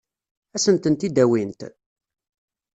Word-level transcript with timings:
Ad 0.55 0.61
sen-tent-id-awint? 0.63 1.61